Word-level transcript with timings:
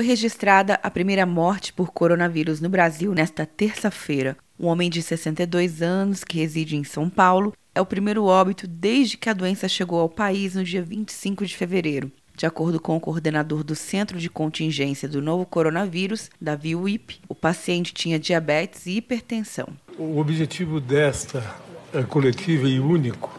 foi 0.00 0.06
registrada 0.06 0.80
a 0.82 0.90
primeira 0.90 1.26
morte 1.26 1.74
por 1.74 1.92
coronavírus 1.92 2.58
no 2.58 2.70
Brasil 2.70 3.12
nesta 3.12 3.44
terça-feira. 3.44 4.34
Um 4.58 4.66
homem 4.66 4.88
de 4.88 5.02
62 5.02 5.82
anos 5.82 6.24
que 6.24 6.38
reside 6.38 6.74
em 6.74 6.82
São 6.82 7.10
Paulo 7.10 7.52
é 7.74 7.82
o 7.82 7.84
primeiro 7.84 8.24
óbito 8.24 8.66
desde 8.66 9.18
que 9.18 9.28
a 9.28 9.34
doença 9.34 9.68
chegou 9.68 10.00
ao 10.00 10.08
país 10.08 10.54
no 10.54 10.64
dia 10.64 10.82
25 10.82 11.44
de 11.44 11.54
fevereiro. 11.54 12.10
De 12.34 12.46
acordo 12.46 12.80
com 12.80 12.96
o 12.96 13.00
coordenador 13.00 13.62
do 13.62 13.74
Centro 13.74 14.18
de 14.18 14.30
Contingência 14.30 15.06
do 15.06 15.20
Novo 15.20 15.44
Coronavírus, 15.44 16.30
Davi 16.40 16.74
Wip, 16.74 17.20
o 17.28 17.34
paciente 17.34 17.92
tinha 17.92 18.18
diabetes 18.18 18.86
e 18.86 18.92
hipertensão. 18.92 19.68
O 19.98 20.18
objetivo 20.18 20.80
desta 20.80 21.44
é, 21.92 22.02
coletiva 22.04 22.66
e 22.66 22.80
único 22.80 23.38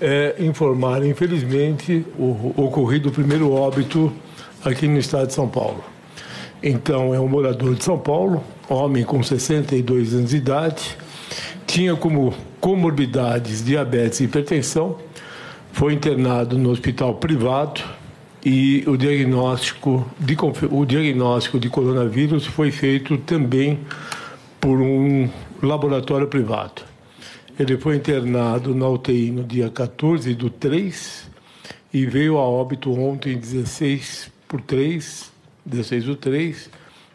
é 0.00 0.34
informar, 0.40 1.06
infelizmente, 1.06 2.04
o 2.18 2.60
ocorrido 2.60 3.12
primeiro 3.12 3.52
óbito 3.52 4.12
aqui 4.64 4.86
no 4.86 4.98
estado 4.98 5.26
de 5.26 5.34
São 5.34 5.48
Paulo. 5.48 5.84
Então, 6.62 7.12
é 7.14 7.20
um 7.20 7.28
morador 7.28 7.74
de 7.74 7.82
São 7.82 7.98
Paulo, 7.98 8.42
homem 8.68 9.04
com 9.04 9.22
62 9.22 10.14
anos 10.14 10.30
de 10.30 10.36
idade, 10.36 10.96
tinha 11.66 11.96
como 11.96 12.32
comorbidades 12.60 13.64
diabetes 13.64 14.20
e 14.20 14.24
hipertensão, 14.24 14.98
foi 15.72 15.94
internado 15.94 16.56
no 16.56 16.70
hospital 16.70 17.14
privado 17.14 17.80
e 18.44 18.84
o 18.86 18.96
diagnóstico 18.96 20.06
de, 20.18 20.36
o 20.70 20.84
diagnóstico 20.84 21.58
de 21.58 21.68
coronavírus 21.68 22.46
foi 22.46 22.70
feito 22.70 23.16
também 23.18 23.80
por 24.60 24.80
um 24.80 25.28
laboratório 25.62 26.28
privado. 26.28 26.82
Ele 27.58 27.76
foi 27.76 27.96
internado 27.96 28.74
na 28.74 28.88
UTI 28.88 29.30
no 29.30 29.44
dia 29.44 29.68
14 29.68 30.34
do 30.34 30.48
3 30.48 31.30
e 31.92 32.06
veio 32.06 32.38
a 32.38 32.42
óbito 32.42 32.92
ontem, 32.92 33.36
16 33.36 34.30
por 34.52 34.60
3, 34.60 35.32
16 35.64 36.04
do 36.04 36.14
3, 36.14 36.68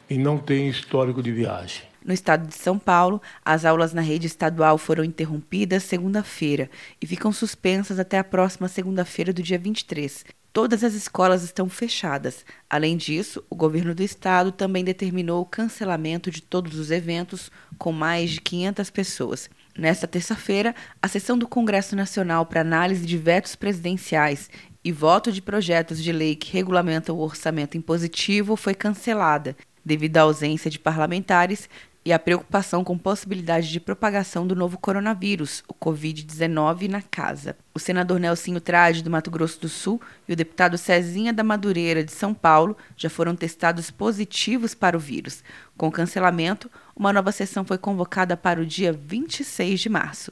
e 0.10 0.18
não 0.18 0.40
tem 0.40 0.68
histórico 0.68 1.22
de 1.22 1.32
viagem. 1.32 1.84
No 2.04 2.12
estado 2.12 2.48
de 2.48 2.56
São 2.56 2.80
Paulo, 2.80 3.22
as 3.46 3.64
aulas 3.64 3.94
na 3.94 4.02
rede 4.02 4.26
estadual 4.26 4.76
foram 4.80 5.04
interrompidas 5.04 5.84
segunda-feira 5.84 6.68
e 7.00 7.06
ficam 7.06 7.32
suspensas 7.32 8.00
até 8.00 8.18
a 8.18 8.24
próxima 8.24 8.68
segunda-feira 8.68 9.32
do 9.32 9.44
dia 9.44 9.60
23. 9.60 10.26
Todas 10.52 10.84
as 10.84 10.96
escolas 10.96 11.44
estão 11.44 11.70
fechadas. 11.70 12.44
Além 12.68 12.98
disso, 12.98 13.44
o 13.52 13.56
governo 13.56 13.94
do 13.94 14.02
estado 14.02 14.52
também 14.52 14.84
determinou 14.84 15.44
o 15.44 15.46
cancelamento 15.46 16.32
de 16.32 16.42
todos 16.42 16.80
os 16.80 16.90
eventos 16.90 17.52
com 17.78 17.92
mais 17.92 18.32
de 18.32 18.42
500 18.42 18.90
pessoas. 18.90 19.48
Nesta 19.78 20.08
terça-feira, 20.08 20.74
a 21.00 21.08
sessão 21.08 21.38
do 21.38 21.48
Congresso 21.48 21.96
Nacional 21.96 22.48
para 22.48 22.62
análise 22.62 23.06
de 23.06 23.16
vetos 23.16 23.56
presidenciais 23.56 24.50
e 24.84 24.92
voto 24.92 25.32
de 25.32 25.42
projetos 25.42 26.02
de 26.02 26.12
lei 26.12 26.36
que 26.36 26.54
regulamentam 26.54 27.16
o 27.16 27.22
orçamento 27.22 27.78
impositivo 27.78 28.56
foi 28.56 28.74
cancelada, 28.74 29.56
devido 29.84 30.18
à 30.18 30.22
ausência 30.22 30.70
de 30.70 30.80
parlamentares 30.80 31.70
e 32.08 32.14
à 32.14 32.18
preocupação 32.18 32.86
com 32.86 32.98
possibilidade 32.98 33.70
de 33.70 33.82
propagação 33.82 34.48
do 34.48 34.56
novo 34.56 34.78
coronavírus, 34.78 35.62
o 35.68 35.74
Covid-19, 35.74 36.88
na 36.88 37.02
casa. 37.02 37.58
O 37.74 37.80
senador 37.80 38.18
Nelsinho 38.18 38.62
Trade, 38.62 39.04
do 39.04 39.10
Mato 39.10 39.30
Grosso 39.30 39.60
do 39.60 39.68
Sul, 39.68 40.02
e 40.26 40.32
o 40.32 40.36
deputado 40.36 40.78
Cezinha 40.78 41.34
da 41.34 41.44
Madureira, 41.44 42.06
de 42.06 42.14
São 42.14 42.34
Paulo, 42.34 42.78
já 42.96 43.10
foram 43.10 43.36
testados 43.36 43.92
positivos 43.92 44.74
para 44.74 44.96
o 44.96 45.00
vírus. 45.02 45.44
Com 45.76 45.90
o 45.90 45.92
cancelamento, 45.92 46.72
uma 46.96 47.12
nova 47.12 47.34
sessão 47.34 47.66
foi 47.66 47.78
convocada 47.78 48.38
para 48.38 48.62
o 48.62 48.66
dia 48.66 48.94
26 48.94 49.78
de 49.78 49.90
março. 49.90 50.32